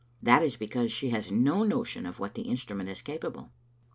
[0.19, 3.51] That is because she has no notion of what the instrument is capable.